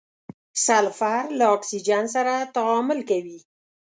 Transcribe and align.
سلفر 0.65 1.23
له 1.39 1.45
اکسیجن 1.55 2.03
سره 2.15 2.33
تعامل 2.55 2.99
کوي. 3.09 3.37